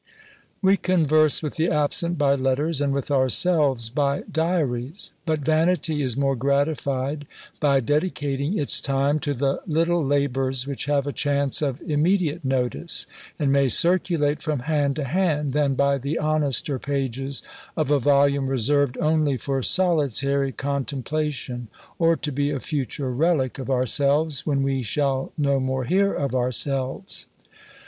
[0.63, 6.17] We converse with the absent by letters, and with ourselves by diaries; but vanity is
[6.17, 7.27] more gratified
[7.59, 13.05] by dedicating its time to the little labours which have a chance of immediate notice,
[13.37, 17.43] and may circulate from hand to hand, than by the honester pages
[17.77, 21.67] of a volume reserved only for solitary contemplation;
[21.99, 26.33] or to be a future relic of ourselves, when we shall no more hear of
[26.33, 27.27] ourselves.